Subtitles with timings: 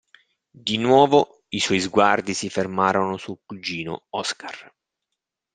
[0.63, 4.73] Di nuovo i suoi sguardi si fermarono sul cugino Oscar.